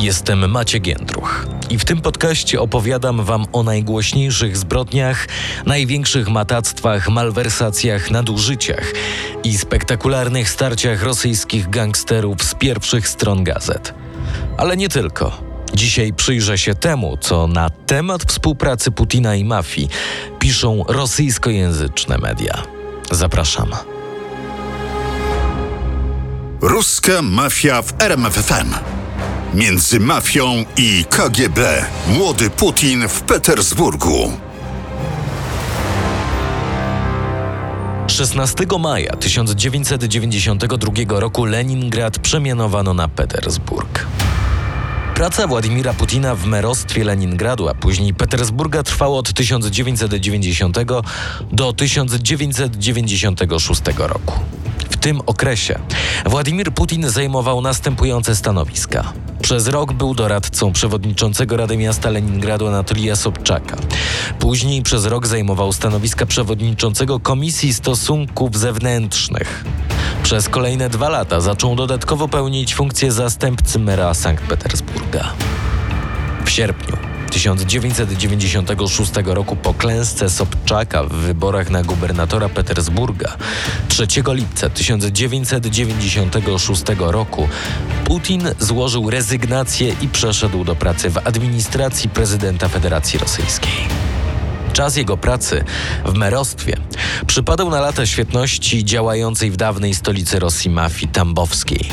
[0.00, 5.26] Jestem Maciek Giędruch i w tym podcaście opowiadam Wam o najgłośniejszych zbrodniach,
[5.66, 8.92] największych matactwach, malwersacjach, nadużyciach
[9.44, 13.94] i spektakularnych starciach rosyjskich gangsterów z pierwszych stron gazet.
[14.58, 15.42] Ale nie tylko.
[15.74, 19.88] Dzisiaj przyjrzę się temu, co na temat współpracy Putina i mafii
[20.38, 22.62] piszą rosyjskojęzyczne media.
[23.10, 23.70] Zapraszam.
[26.60, 28.99] Ruska mafia w RMFFM.
[29.54, 31.84] Między mafią i KGB.
[32.06, 34.32] Młody Putin w Petersburgu.
[38.06, 44.06] 16 maja 1992 roku Leningrad przemianowano na Petersburg.
[45.14, 50.76] Praca Władimira Putina w merostwie Leningradu, a później Petersburga trwała od 1990
[51.52, 54.34] do 1996 roku.
[55.00, 55.78] Tym okresie
[56.26, 59.12] Władimir Putin zajmował następujące stanowiska.
[59.42, 63.76] Przez rok był doradcą przewodniczącego Rady Miasta Leningradu Anatolija Sobczaka.
[64.38, 69.64] Później przez rok zajmował stanowiska przewodniczącego Komisji Stosunków Zewnętrznych.
[70.22, 75.32] Przez kolejne dwa lata zaczął dodatkowo pełnić funkcję zastępcy mera Sankt Petersburga.
[76.44, 83.36] W sierpniu 1996 roku po klęsce Sobczaka w wyborach na gubernatora Petersburga
[83.88, 87.48] 3 lipca 1996 roku
[88.04, 93.72] Putin złożył rezygnację i przeszedł do pracy w administracji prezydenta Federacji Rosyjskiej.
[94.72, 95.64] Czas jego pracy
[96.04, 96.76] w merostwie
[97.26, 101.88] przypadał na lata świetności działającej w dawnej stolicy Rosji mafii tambowskiej,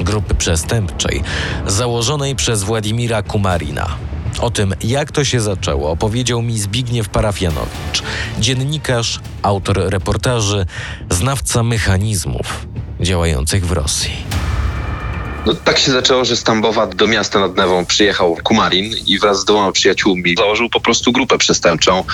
[0.00, 1.22] grupy przestępczej
[1.66, 3.96] założonej przez Władimira Kumarina.
[4.38, 8.02] O tym, jak to się zaczęło, opowiedział mi Zbigniew Parafianowicz,
[8.38, 10.66] dziennikarz, autor reportaży,
[11.10, 12.66] znawca mechanizmów
[13.00, 14.12] działających w Rosji.
[15.46, 19.40] No, tak się zaczęło, że z Tambowa do miasta nad Newą przyjechał Kumarin i wraz
[19.40, 22.04] z dwoma przyjaciółmi założył po prostu grupę przestępczą,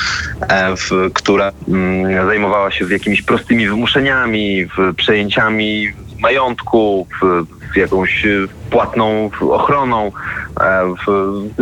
[0.41, 8.27] e, w, która mm, zajmowała się jakimiś prostymi wymuszeniami, w, przejęciami majątku, w, w jakąś
[8.71, 10.13] płatną ochroną,
[10.61, 10.95] e,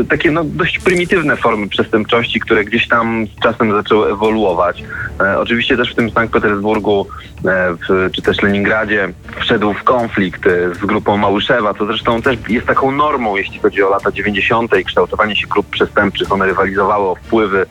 [0.08, 4.84] takie no, dość prymitywne formy przestępczości, które gdzieś tam z czasem zaczęły ewoluować.
[5.20, 7.06] E, oczywiście też w tym Sankt Petersburgu
[7.44, 9.08] e, czy też Leningradzie
[9.40, 10.42] wszedł w konflikt
[10.80, 14.78] z grupą Małyszewa, co zresztą też jest taką normą, jeśli chodzi o lata 90.
[14.80, 16.32] i kształtowanie się grup przestępczych.
[16.32, 17.66] One rywalizowały o wpływy,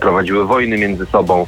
[0.00, 1.46] prowadziły wojny między sobą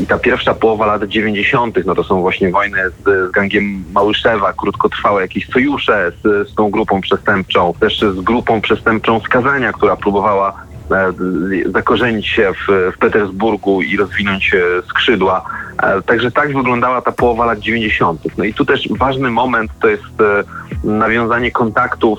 [0.00, 1.78] i ta pierwsza połowa lat 90.
[1.86, 6.67] no to są właśnie wojny z, z gangiem Małyszewa, krótkotrwałe jakieś sojusze z, z tą
[6.70, 10.52] grupą przestępczą, też z grupą przestępczą skazania, która próbowała
[10.90, 11.12] e,
[11.72, 14.56] zakorzenić się w, w Petersburgu i rozwinąć
[14.88, 15.44] skrzydła.
[15.82, 18.20] E, także tak wyglądała ta połowa lat 90.
[18.38, 20.44] No i tu też ważny moment to jest e,
[20.84, 22.18] nawiązanie kontaktów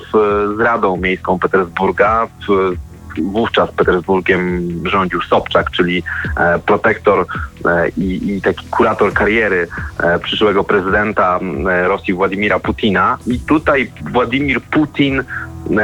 [0.58, 2.28] z Radą Miejską Petersburga.
[3.24, 6.04] Wówczas Petersburgiem rządził Sobczak, czyli
[6.66, 7.26] protektor
[7.98, 9.68] i, i taki kurator kariery
[10.24, 11.40] przyszłego prezydenta
[11.88, 13.18] Rosji Władimira Putina.
[13.28, 15.24] I tutaj Władimir Putin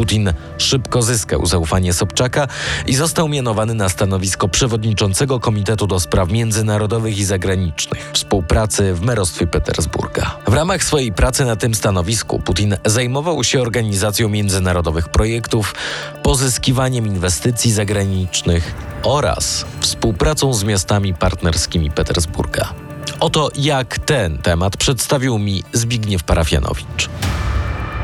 [0.00, 2.48] Putin szybko zyskał zaufanie Sobczaka
[2.86, 9.46] i został mianowany na stanowisko przewodniczącego Komitetu do Spraw Międzynarodowych i Zagranicznych współpracy w merostwie
[9.46, 10.36] Petersburga.
[10.46, 15.74] W ramach swojej pracy na tym stanowisku Putin zajmował się organizacją międzynarodowych projektów,
[16.22, 22.72] pozyskiwaniem inwestycji zagranicznych oraz współpracą z miastami partnerskimi Petersburga.
[23.20, 27.08] Oto jak ten temat przedstawił mi Zbigniew Parafianowicz.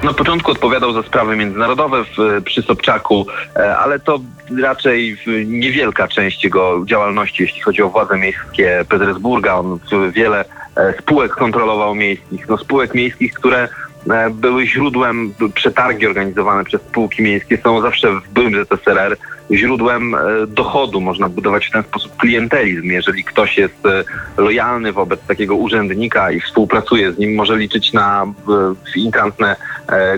[0.07, 3.27] Na początku odpowiadał za sprawy międzynarodowe w, przy Sobczaku,
[3.57, 4.21] e, ale to
[4.63, 9.55] raczej niewielka część jego działalności, jeśli chodzi o władze miejskie Petersburga.
[9.55, 9.79] On
[10.13, 10.45] wiele
[10.77, 13.69] e, spółek kontrolował miejskich, no spółek miejskich, które
[14.11, 19.17] e, były źródłem, przetargi organizowane przez spółki miejskie są zawsze w byłym ZSRR
[19.51, 21.01] źródłem e, dochodu.
[21.01, 22.85] Można budować w ten sposób klientelizm.
[22.85, 24.05] Jeżeli ktoś jest e,
[24.37, 29.57] lojalny wobec takiego urzędnika i współpracuje z nim, może liczyć na e, intrantne e,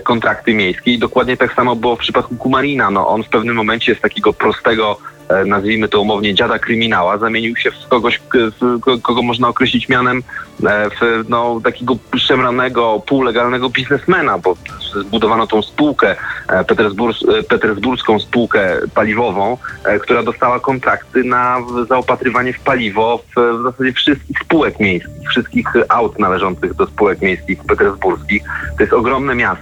[0.03, 0.93] kontrakty miejskie.
[0.93, 2.91] I dokładnie tak samo było w przypadku Kumarina.
[2.91, 4.99] No, on w pewnym momencie z takiego prostego
[5.29, 8.21] e, nazwijmy to umownie dziada kryminała, zamienił się w kogoś,
[9.03, 10.23] kogo można określić mianem
[10.67, 14.57] e, w, no, takiego szemranego, półlegalnego biznesmena, bo
[15.01, 16.17] zbudowano tą spółkę,
[16.49, 23.61] e, Petersburs- e, petersburską spółkę paliwową, e, która dostała kontrakty na zaopatrywanie w paliwo w,
[23.61, 28.43] w zasadzie wszystkich spółek miejskich, wszystkich aut należących do spółek miejskich petersburskich.
[28.77, 29.58] To jest ogromne miasto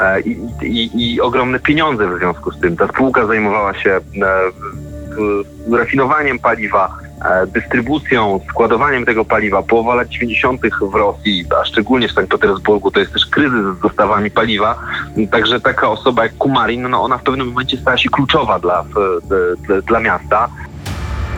[0.00, 2.76] e, i, i, i ogromne pieniądze w związku z tym.
[2.76, 9.62] Ta spółka zajmowała się e, rafinowaniem paliwa, e, dystrybucją, składowaniem tego paliwa.
[9.62, 10.60] Połowa lat 90.
[10.92, 14.78] w Rosji, a szczególnie w Sankt Petersburgu, to jest też kryzys z dostawami paliwa.
[15.30, 18.84] Także taka osoba jak Kumarin, no ona w pewnym momencie stała się kluczowa dla,
[19.66, 20.48] dla, dla miasta.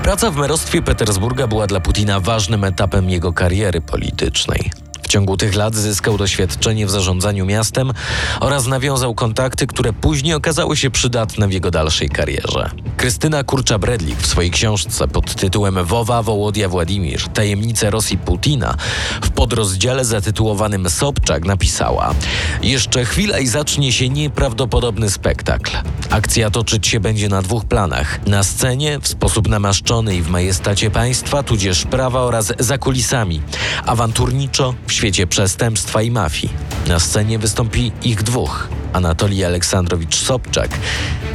[0.05, 4.70] Praca w merostwie Petersburga była dla Putina ważnym etapem jego kariery politycznej.
[5.14, 7.93] Ciągu tych lat zyskał doświadczenie w zarządzaniu miastem
[8.40, 12.70] oraz nawiązał kontakty, które później okazały się przydatne w jego dalszej karierze.
[12.96, 18.75] Krystyna Kurcza-Bredlik w swojej książce pod tytułem Wowa Wołodia Władimir– Tajemnice Rosji Putina
[19.22, 22.14] w podrozdziale zatytułowanym Sobczak napisała
[22.62, 25.70] Jeszcze chwila i zacznie się nieprawdopodobny spektakl.
[26.10, 28.26] Akcja toczyć się będzie na dwóch planach.
[28.26, 33.43] Na scenie, w sposób namaszczony i w majestacie państwa, tudzież prawa oraz za kulisami.
[33.87, 36.53] Awanturniczo, w świecie przestępstwa i mafii.
[36.87, 38.69] Na scenie wystąpi ich dwóch.
[38.93, 40.71] Anatolij Aleksandrowicz Sobczak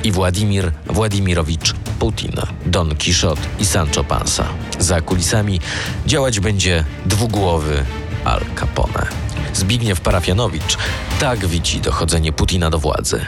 [0.03, 2.31] i Władimir Władimirowicz Putin,
[2.65, 4.45] Don Quixote i Sancho Panza.
[4.79, 5.59] Za kulisami
[6.05, 7.85] działać będzie dwugłowy
[8.25, 9.07] Al Capone.
[9.53, 10.77] Zbigniew Parafianowicz
[11.19, 13.25] tak widzi dochodzenie Putina do władzy.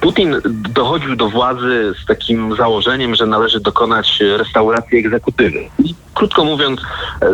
[0.00, 5.58] Putin dochodził do władzy z takim założeniem, że należy dokonać restauracji egzekutywy.
[6.14, 6.80] Krótko mówiąc,
[7.22, 7.26] e,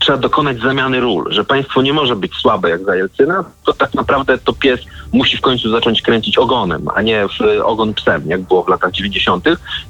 [0.00, 3.94] trzeba dokonać zamiany ról, że państwo nie może być słabe jak za Jelcyna, to tak
[3.94, 4.80] naprawdę to pies
[5.12, 8.68] musi w końcu zacząć kręcić ogonem, a nie w e, ogon psem, jak było w
[8.68, 9.44] latach 90.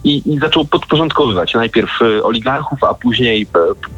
[0.04, 3.46] I, i zaczął podporządkowywać najpierw e, oligarchów, a później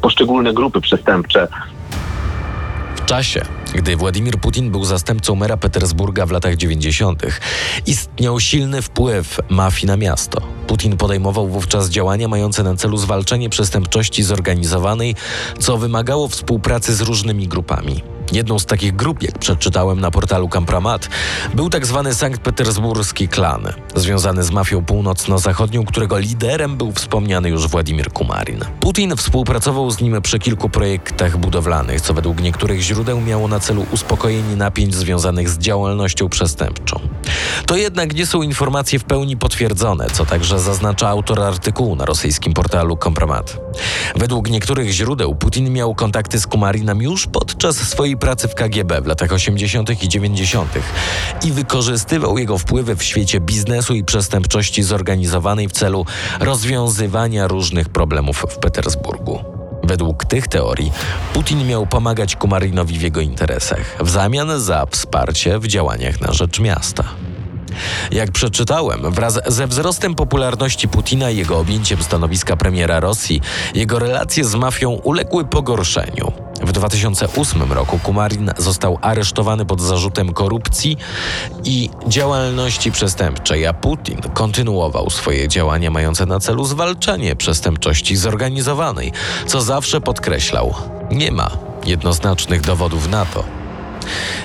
[0.01, 1.47] poszczególne grupy przestępcze
[2.95, 3.41] W czasie,
[3.73, 7.23] gdy Władimir Putin był zastępcą mera Petersburga w latach 90.,
[7.85, 10.41] istniał silny wpływ mafii na miasto.
[10.67, 15.15] Putin podejmował wówczas działania mające na celu zwalczenie przestępczości zorganizowanej,
[15.59, 18.03] co wymagało współpracy z różnymi grupami.
[18.31, 21.09] Jedną z takich grup, jak przeczytałem na portalu Kampramat,
[21.53, 27.67] był tak zwany Sankt Petersburski klan, związany z mafią północno-zachodnią, którego liderem był wspomniany już
[27.67, 28.59] Władimir Kumarin.
[28.79, 33.85] Putin współpracował z nim przy kilku projektach budowlanych, co według niektórych źródeł miało na celu
[33.91, 36.99] uspokojenie napięć związanych z działalnością przestępczą.
[37.65, 42.53] To jednak nie są informacje w pełni potwierdzone, co także zaznacza autor artykułu na rosyjskim
[42.53, 43.57] portalu Kompromat.
[44.15, 49.07] Według niektórych źródeł Putin miał kontakty z Kumarinem już podczas swojej pracy w KGB w
[49.07, 50.03] latach 80.
[50.03, 50.69] i 90.
[51.45, 56.05] i wykorzystywał jego wpływy w świecie biznesu i przestępczości zorganizowanej w celu
[56.39, 59.52] rozwiązywania różnych problemów w Petersburgu.
[59.93, 60.91] Według tych teorii
[61.33, 66.59] Putin miał pomagać Kumarinowi w jego interesach w zamian za wsparcie w działaniach na rzecz
[66.59, 67.03] miasta.
[68.11, 73.41] Jak przeczytałem, wraz ze wzrostem popularności Putina i jego objęciem stanowiska premiera Rosji,
[73.75, 76.31] jego relacje z mafią uległy pogorszeniu.
[76.61, 80.97] W 2008 roku Kumarin został aresztowany pod zarzutem korupcji
[81.63, 89.11] i działalności przestępczej, a Putin kontynuował swoje działania mające na celu zwalczanie przestępczości zorganizowanej,
[89.47, 90.73] co zawsze podkreślał.
[91.11, 91.51] Nie ma
[91.85, 93.43] jednoznacznych dowodów na to,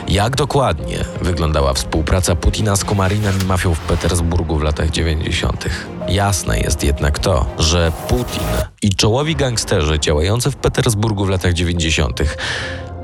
[0.09, 5.65] jak dokładnie wyglądała współpraca Putina z Komarinem i mafią w Petersburgu w latach 90.
[6.09, 8.43] Jasne jest jednak to, że Putin
[8.83, 12.21] i czołowi gangsterzy działający w Petersburgu w latach 90.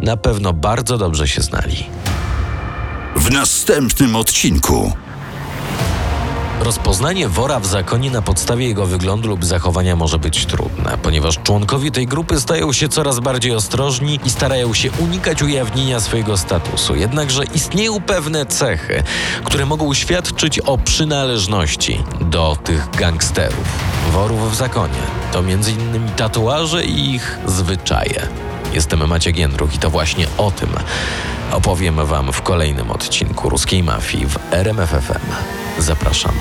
[0.00, 1.87] na pewno bardzo dobrze się znali.
[3.16, 4.92] W następnym odcinku.
[6.61, 11.90] Rozpoznanie wora w zakonie na podstawie jego wyglądu lub zachowania może być trudne, ponieważ członkowie
[11.90, 16.94] tej grupy stają się coraz bardziej ostrożni i starają się unikać ujawnienia swojego statusu.
[16.94, 19.02] Jednakże istnieją pewne cechy,
[19.44, 23.64] które mogą świadczyć o przynależności do tych gangsterów.
[24.12, 26.11] Worów w zakonie to m.in.
[26.16, 28.28] tatuaże i ich zwyczaje.
[28.74, 30.68] Jestem Maciek Jędruch i to właśnie o tym
[31.52, 35.32] opowiem Wam w kolejnym odcinku Ruskiej Mafii w RMFFM.
[35.78, 36.34] Zapraszam.